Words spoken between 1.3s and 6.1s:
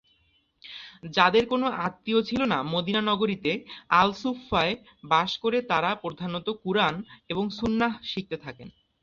কোন আত্মীয় ছিল না মদিনা নগরীতে, আল-সুফফাায় বাস করে তারা